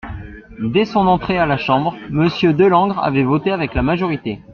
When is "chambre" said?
1.59-1.95